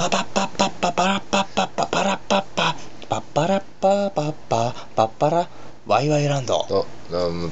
[0.00, 2.74] パパパパパパラパパパパラパパ
[3.06, 5.46] パパラパパパパパラ
[5.86, 7.50] ワイワイランドどどうも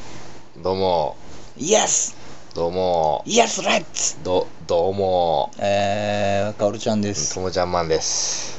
[0.56, 1.16] どうも
[1.58, 2.16] イエス
[2.54, 8.58] どうもイエスレッツどどうもえー、かおるちゃんですともちゃんマンです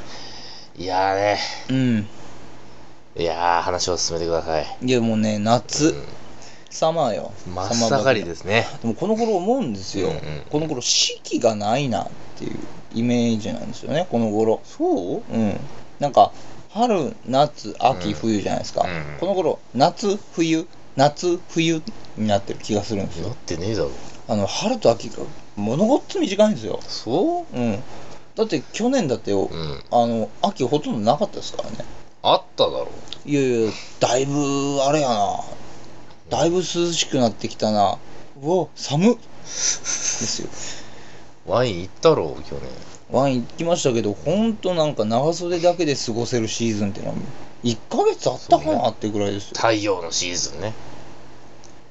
[0.77, 1.39] いやーね
[1.71, 2.07] うん
[3.17, 6.03] いやー話を進めてくださいいやもうね夏、うん
[6.69, 7.31] サマーよ。
[7.47, 8.67] 真っ盛りですね。
[8.81, 10.21] でもこの頃思うんですよ、うんうん。
[10.49, 12.59] この頃四季がないなっていう
[12.93, 14.61] イメージなんですよねこの頃。
[14.63, 15.33] そう？
[15.33, 15.59] うん。
[15.99, 16.31] なんか
[16.69, 21.81] 春夏秋うん冬じゃないですか、うんこの頃夏冬夏冬
[22.17, 23.29] になってる気がするんですよ。
[23.29, 23.91] なってねえだろ。
[24.27, 25.23] あの春と秋が
[25.55, 26.79] ものごっつ短いんですよ。
[26.87, 27.59] そう？
[27.59, 27.83] ん。
[28.35, 29.83] だって去年だってよ、ううん。
[29.91, 31.77] あの秋ほとんどなかったですからね。
[32.21, 32.87] あっただろ。
[33.25, 34.33] いやいやだいぶ
[34.83, 35.39] あれやな
[36.29, 37.97] だいぶ涼しくなってきたな。
[38.41, 39.15] うわ寒っ。
[39.15, 40.49] ですよ。
[41.53, 42.69] ワイン行ったろ去年。
[43.11, 47.15] ワイン行きましたけどほんとなんか長袖だけで過ごせるシーズンってのは
[47.63, 50.73] 1ヶ月あったかなってぐらいですよ、太陽のシーズンね。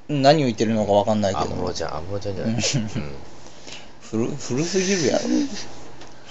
[0.08, 1.50] 何を言ってるのか分かんないけど。
[1.50, 2.54] 安室ちゃん安室ちゃんじゃない。
[2.54, 2.60] うん。
[4.00, 5.24] 古古すぎるやろ。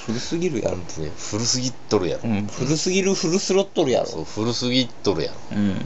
[0.05, 0.78] 古すぎるやろ。
[0.78, 2.30] 古すぎっとるやろ。
[2.30, 4.05] うん古すぎるフルスロットルやろ。
[4.08, 5.58] そう古すぎっとるやろ。
[5.58, 5.85] うん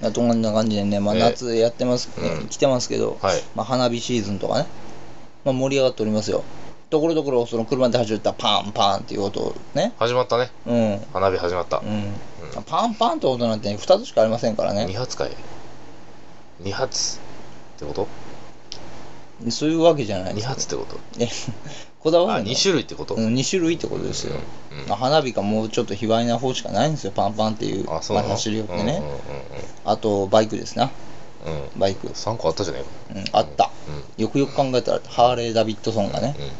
[0.00, 1.20] こんな感じでね、まあ、ええ。
[1.20, 2.48] 夏やってます、ねうん。
[2.48, 3.42] 来てますけど、はい。
[3.54, 4.66] まあ、花火シーズンとかね、
[5.44, 6.42] まあ、盛り上がっておりますよ。
[6.88, 9.92] ところどころその車で走ったパンパンっていう音ね。
[9.98, 10.50] 始まったね。
[10.66, 11.00] うん。
[11.12, 11.78] 花火始まった。
[11.78, 12.12] うん、
[12.66, 15.30] パンパンって音なんて、ね、2つしかありませんから2ね発かい。
[16.62, 17.18] 2発
[17.76, 18.08] ってこと？
[19.50, 20.98] そういうわけじゃないで2す発ってこと？
[21.20, 21.28] え
[22.02, 23.14] こだあわるの？2種類ってこと？
[23.14, 24.34] うん、2種類ってことですよ、
[24.88, 24.94] うん。
[24.94, 27.12] 花火かもうちょっと卑猥な方しかないんですよ。
[27.12, 29.20] パンパンっていうあそうな走りよってね、うんうん
[29.84, 30.90] あとバイクですな。
[31.44, 31.52] うん。
[31.52, 32.82] うんバイク、3個あったじゃない？
[32.82, 33.70] かうん、あった、
[34.16, 34.22] うん。
[34.22, 36.50] よくよく考えたらハーレー・ダビッドソンがね、うん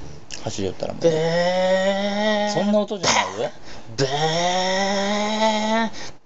[0.43, 1.03] 走り寄ったらもう。
[1.03, 2.51] べー。
[2.55, 3.51] そんな音じゃないよ、
[3.97, 4.09] べー。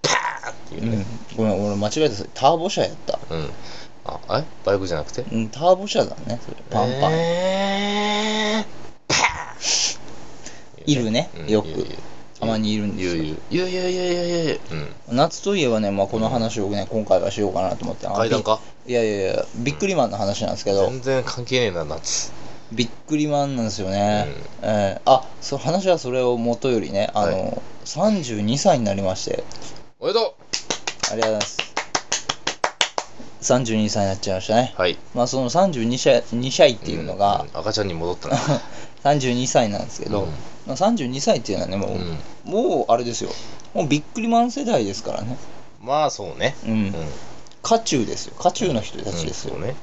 [0.02, 1.04] パーっていうね。
[1.32, 2.24] うん、ごめん俺間違えた。
[2.34, 3.18] ターボ車やった。
[3.30, 3.50] うん。
[4.06, 5.22] あえバイクじゃなくて？
[5.22, 6.56] うんターボ車だねそれ。
[6.70, 7.12] パンパン、
[10.86, 11.86] いるね、よく。
[12.40, 13.22] たまにいるんですよ。
[13.22, 14.56] いやいやいやいやいや
[15.08, 18.06] 夏といえばね、まあ、この話をね、今回はしようかなと思って。
[18.06, 18.60] 階段か？
[18.86, 20.90] いやいやいや、ビックリマンの話なんですけど。
[20.90, 22.32] 全然関係ねえな、夏。
[22.72, 24.26] ビックリマンなんですよね。
[24.62, 29.44] え、あ、そ話はそれをもとよりね、あの、32歳になりまして。
[30.00, 30.34] おめでとう
[31.12, 31.58] ありがとうございます。
[33.42, 34.74] 32歳になっちゃいましたね。
[34.76, 34.98] はい。
[35.14, 38.36] まあその32歳歳っていうのが、赤ちゃんに戻ったな。
[39.04, 40.28] 32歳なんですけど、うん。
[40.66, 42.18] まあ、32歳っていうのはねもう、うん。
[42.44, 43.30] もうあれですよ。
[43.74, 45.36] もうビックリマン世代ですからね。
[45.82, 46.56] まあそうね。
[46.64, 46.92] うん、うん。
[47.62, 48.34] 渦中ですよ。
[48.38, 49.74] 渦中の人たちですよ、ね。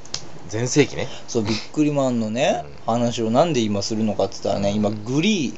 [0.47, 1.07] 全盛期ね。
[1.27, 5.57] そうビックリマンのね、話をなんで今するのかって言ったらね今グリ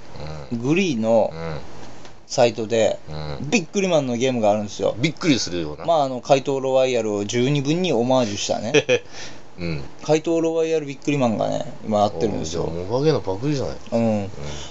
[0.51, 1.59] うーグリーのん。
[2.25, 3.49] サイトでうん。
[3.49, 4.95] ビックリマンのゲームがあるんですよ。
[4.97, 5.85] びっくりするような。
[5.85, 8.73] まああの怪盗ロワイヤルを十二分にオマージュしたね
[9.59, 9.83] うん。
[10.03, 12.63] 怪盗ロワイヤルビックリマンがね今やってるんですよ。
[12.63, 13.75] おじゃあモバゲのパクリじゃない。
[13.91, 14.29] うん。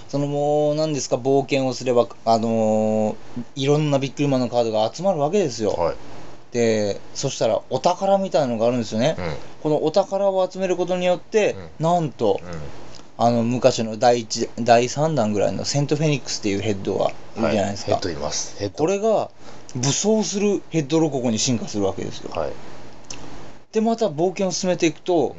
[0.09, 5.71] そのもう何ですか冒険をすればあのーいろんなビックリマンのカードが集まるわけですよ。
[5.71, 5.97] はい。
[6.53, 9.37] でそしたらお宝みたいなのがあるんですよね、うん。
[9.63, 12.51] このお宝を集めることによって、なんとうん。
[13.19, 18.59] あの昔の第一第3弾ぐらいのセント・フェニックスっていうヘッドがいるじゃないですか、ヘッドいます。
[18.59, 18.79] ヘッド。
[18.79, 19.31] これが
[19.77, 22.31] 武装するヘッドロココに進化するわけですよ。
[22.35, 22.53] はい
[23.73, 25.35] でまた冒険を進めていくと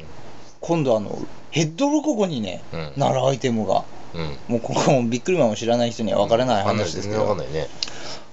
[0.60, 1.18] 今度あの
[1.50, 2.92] ヘッドロココにねうん。
[2.96, 3.84] なるアイテムが。
[4.14, 4.36] うん。
[4.48, 7.36] もうここもビックリマンを知らない人には分からない話ですけど。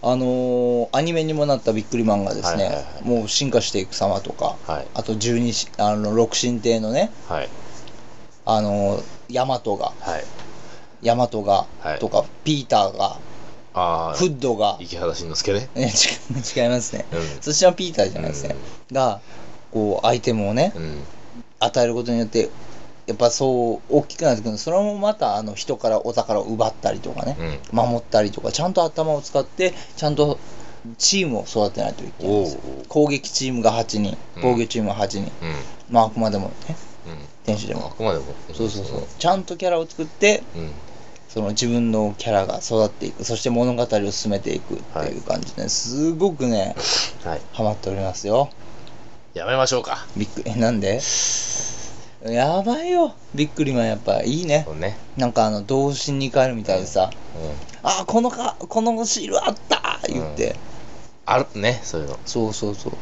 [0.03, 2.71] あのーアニメにもなったビックリマンがですね、
[3.03, 4.87] もう進化していく様とかはい。
[4.95, 7.49] あと十二しあの六神帝のねはい。
[8.45, 10.23] あのーヤマトがはい。
[11.03, 11.99] ヤマトが、はい。
[11.99, 13.17] とかピーターが
[13.73, 14.77] ああフッドが。
[14.79, 15.69] 池原慎之介ね。
[15.75, 17.41] え 違違いますね、うん。
[17.41, 18.55] そちらはピーターじゃないですね、
[18.91, 19.21] が
[19.71, 21.03] こうアイテムをね、うん。
[21.59, 22.49] 与えることによって
[23.07, 24.57] やっぱそう大きくなってくる。
[24.57, 27.37] それもまたあの人からお宝を奪ったりとかね、
[27.71, 27.77] うん。
[27.77, 30.39] 守ったりとかちゃんと頭を使ってちゃんと
[30.97, 32.57] チームを育てないといけないんです
[32.87, 34.41] 攻撃チームが8人うん。
[34.41, 35.31] 防御チームが8人、うん。
[35.89, 36.53] まああくまでもね
[37.07, 37.17] うん。
[37.45, 37.87] 天使でも。
[37.87, 38.25] あくまでも。
[38.53, 39.03] そうそうそう。
[39.19, 40.71] ちゃんとキャラを作ってうん。
[41.29, 43.23] その自分のキャラが育っていく。
[43.23, 46.75] そして物語を進めていくっていう感じで、すごくね
[47.23, 47.41] はい。
[47.53, 48.49] ハマっておりますよ
[49.33, 50.07] やめましょうか。
[50.15, 50.99] びっくりえなんで？
[52.25, 53.15] やばいよ。
[53.33, 54.63] びっくりマンやっぱいいね。
[54.65, 54.99] そうね。
[55.15, 57.55] なんかあの童心に帰るみたいでさ、うん。
[57.81, 60.01] あこのかこのシールあった！
[60.09, 60.59] 言って、
[61.25, 62.19] あるねそういうの。
[62.25, 62.97] そうそうそう。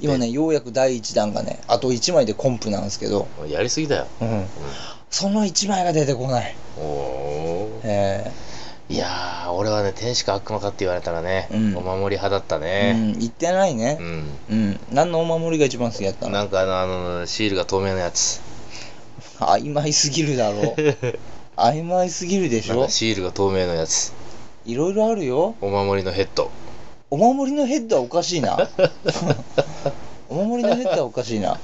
[0.00, 4.08] 今ねようやく第1弾がねあと1枚でコンプなんですけど、やりすぎだよ。
[4.20, 4.48] うん、
[5.10, 6.56] その1枚が出てこない。
[6.76, 8.32] おおえ
[8.94, 14.02] いやー俺はね天使か悪魔かって言われたらね、うんお守り派だったえねうん、言ってないねう。
[14.04, 14.80] ん、うん。
[14.92, 16.30] 何のお守りが一番好きだったの？
[16.32, 18.40] なんかあのあのシールが透明なやつ
[19.40, 20.76] 曖昧すぎるだろ。
[21.56, 22.76] 曖昧すぎるでしょ？
[22.76, 24.12] なんかシールが透明なやつ
[24.64, 25.56] いろいろあるよ。
[25.60, 26.52] お守りのヘッド
[27.10, 28.56] お守りのヘッドはおかしいな。
[30.28, 31.58] お守りのヘッドはおかしいな。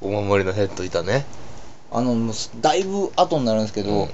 [0.00, 1.24] お守りのヘッドいたね
[1.90, 4.10] あの、もうだいぶ後になるんですけど、うんうん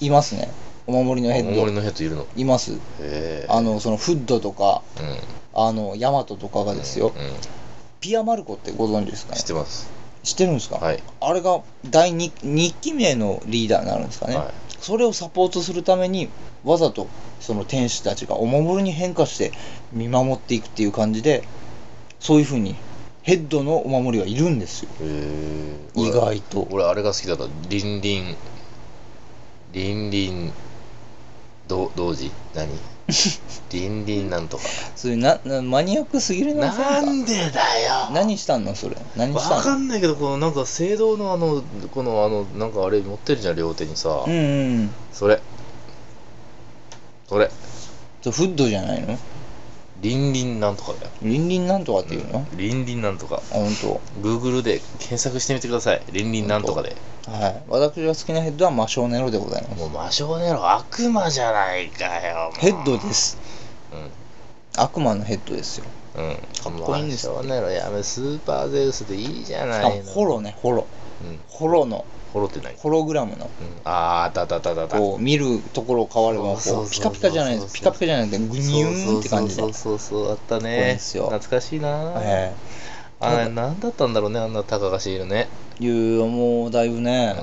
[0.00, 0.48] いますね。
[0.88, 1.72] お守りのヘお守りッド。
[1.72, 2.26] のヘッドいるの？
[2.34, 2.72] います。
[3.48, 5.18] あの、そのフッドとか、うん。
[5.62, 7.12] あの、ヤマトとかがですよ。
[7.14, 7.32] うんうん。
[8.00, 9.38] ピアマルコってご存知ですかね？
[9.38, 9.90] 知ってます。
[10.22, 11.02] 知ってるんですか、はい。
[11.20, 14.54] あれが第 2, 2期目のリーダーになるんですかね、はい。
[14.80, 16.28] それをサポートするために
[16.64, 17.08] わざと
[17.38, 19.52] その天使たちがお守りに変化して
[19.92, 21.44] 見守っていくっていう感じで
[22.18, 22.76] そういう風に
[23.22, 24.88] ヘッドのお守りがいるんですよ。
[25.94, 26.66] 意外と。
[26.70, 27.44] 俺あれが好きだった。
[27.68, 28.36] リンリン。
[29.72, 30.52] リンリン
[32.18, 32.68] ど同時何？
[33.70, 34.62] リンリンなんとか。
[34.96, 37.42] そういうななマニアックすぎるななんでだ
[37.86, 38.10] よ。
[38.12, 38.96] 何したんのそれ？
[39.16, 39.62] 何わしたの？
[39.62, 44.94] かんないけどこのなんか聖堂のあのこのあのなんかあれ持ってるじゃん両手にさ、うんうん。
[45.12, 45.40] それ。
[47.28, 47.50] それ。
[48.22, 49.18] そうフッドじゃないの？
[50.00, 51.10] リンリンなんとかだよ。
[51.22, 53.42] リンリンなんとかっていうの、リンリンなんとか。
[53.50, 54.00] あ本当。
[54.20, 56.02] Google で検索してみてください。
[56.12, 56.96] リンリンなんとかで。
[57.26, 57.62] はい。
[57.68, 59.80] 私が好きなヘッドは魔性ネロでございます。
[59.80, 63.38] もう魔性ネロ悪魔じゃないかよヘッドです。
[63.92, 64.10] うん
[64.82, 65.84] 悪魔のヘッドですよ。
[66.16, 67.34] うん、かっこいいんですよ。
[67.34, 70.10] 魔性ネロやめスーパーゼウスでいいじゃあないの。
[70.10, 70.86] ホロねホロ。
[71.22, 71.38] うん。
[71.48, 72.04] ホロの。
[72.32, 73.50] ホロって何、うん、ホログラムの。
[73.84, 74.98] あーああったあったあった。
[74.98, 77.74] こう見るところ変わればこうピカピカじゃないです。
[77.74, 79.62] ピカピカじゃなくてグニューンって感じで。
[79.62, 80.76] そうそうそうあったね。
[80.76, 81.24] ですよ。
[81.30, 82.54] 懐かしいな、え
[83.20, 85.48] あれ何だったんだろうねあんなたかがシールね。
[85.80, 87.36] えいうもうだいぶね。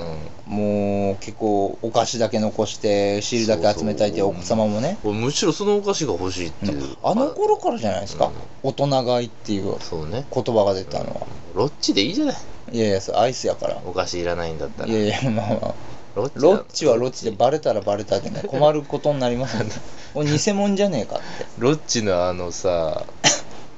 [0.46, 4.98] うもう結構お菓子だけ残してシールだけ集めたいっていうお子様もね。
[5.04, 6.96] んむしろそのお菓子が欲しいっていう。
[7.02, 8.26] あの頃からじゃないですか。
[8.26, 8.32] うん。
[8.62, 11.26] 大人買いっていう言葉が出たのは。
[11.54, 12.36] ロッチでいいじゃない。
[12.72, 13.80] いやいやそれアイスやから。
[13.84, 14.88] お菓子いらないんだったら。
[14.88, 15.74] いやいやまあまあ。
[16.14, 19.70] ロッロッチはロッチでバレたらバレたでね困ることになりますよね。
[20.16, 21.46] 偽物じゃねえかって。
[21.58, 23.04] ロッチのあのさ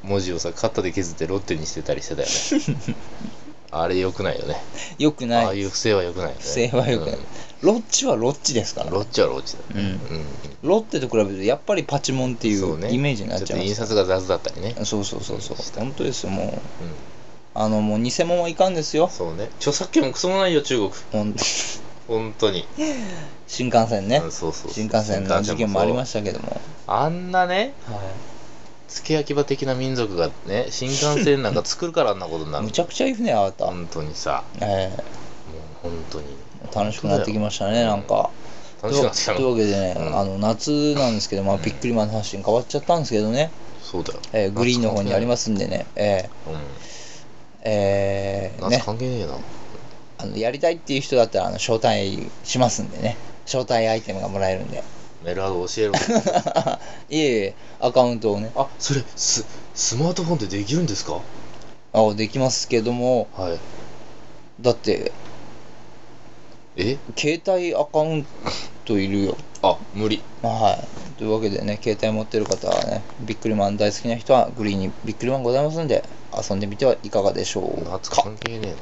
[0.08, 2.96] 文字をさカッタで削ってロッテにしてたりしてたよね。
[3.70, 4.56] あれ良くないよね。
[4.99, 5.44] よくない。
[5.44, 6.37] ああいう不正は良くないよね。
[6.40, 7.26] 不正はよくない、うん。
[7.60, 8.90] ロッチはロッチですから。
[8.90, 9.78] ロッチはロッチだうん。
[9.78, 9.99] うん。
[10.62, 12.88] ロッテと比べるとやっぱりパチモンっていそうね。
[12.88, 14.75] うイメージになっちゃいちょっと印刷が雑だったりね。
[14.84, 15.56] そうそうそうそう。
[15.76, 16.46] 本当ですよもう。
[16.46, 16.60] うん。
[17.55, 19.10] あのもう偽物はいかんですよ。
[19.12, 19.50] そうね。
[19.58, 20.90] 著作権もクソもないよ中国。
[21.12, 21.44] ほんと
[22.06, 22.66] 本当に。
[23.46, 24.22] 新幹線ね。
[24.25, 24.72] うんそうそうそう。
[24.72, 26.58] 新幹線の事件もありましたけども。
[26.87, 27.75] あんなね
[28.88, 32.64] 付け焼き場的な民族がね新幹線なんか作るからあんなことになる。
[32.64, 34.44] むちゃくちゃいい船あなた、本当にさ。
[34.61, 36.26] えもう本当に。
[36.64, 38.31] え楽しくなってきましたねなんか。
[38.82, 40.19] 楽しくなってきたというわのけでね、うん。
[40.19, 41.62] あの夏なんですけど、まあ、うん。
[41.62, 43.50] ビックリマンの話に変わっちゃったんですけどね、
[43.82, 44.20] そうだよ。
[44.32, 46.52] えーグリーンの方にありますんでね、えうん。
[46.55, 46.56] ー
[47.64, 49.32] えー夏ね関係ねえな。
[50.20, 53.17] あのやりたいっていう人だったらあの招待しますんでね。
[53.46, 54.82] 招待アイテムがもらえるんで
[55.25, 55.93] メルハド教えろ。
[57.11, 58.53] いえいえアカウントをね。
[58.55, 59.44] あそれス
[59.75, 61.20] スマートフォンでできるんですか？
[61.93, 63.29] あできますけども。
[63.37, 63.59] はい。
[64.61, 65.12] だって
[66.76, 66.99] え？
[67.17, 68.26] 携帯アカウン
[68.85, 69.37] トいるよ。
[69.62, 70.22] あ無理。
[70.43, 70.89] まあはい。
[71.19, 76.05] というわけでね携帯持ってる方はねビックリマン大好きな人はグリーンにビックリマンございますんで
[76.48, 78.77] 遊んでみてはいかがでしょう夏か関係ねえな。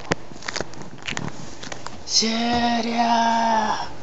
[2.04, 2.28] 終
[2.92, 3.95] 了